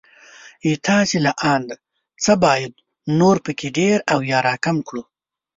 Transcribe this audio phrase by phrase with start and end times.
[0.77, 1.75] ستاسې له انده
[2.23, 2.71] څه بايد
[3.19, 5.03] نور په کې ډېر او يا را کم کړو